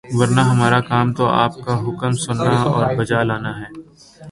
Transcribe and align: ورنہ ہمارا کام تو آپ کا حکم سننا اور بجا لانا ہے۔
ورنہ 0.17 0.41
ہمارا 0.41 0.79
کام 0.81 1.07
تو 1.13 1.25
آپ 1.43 1.53
کا 1.65 1.73
حکم 1.85 2.11
سننا 2.13 2.55
اور 2.63 2.85
بجا 2.95 3.21
لانا 3.23 3.51
ہے۔ 3.59 3.67